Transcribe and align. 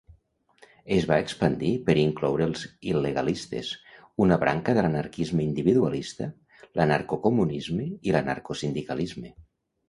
Es 0.93 1.03
va 1.09 1.17
expandir 1.25 1.73
per 1.89 1.95
incloure 2.03 2.47
els 2.51 2.63
il·legalistes, 2.93 3.69
una 4.25 4.39
branca 4.45 4.75
de 4.79 4.85
l'anarquisme 4.87 5.45
individualista, 5.49 6.31
l'anarcocomunisme 6.81 7.87
i 8.11 8.17
l'anarcosindicalisme. 8.17 9.35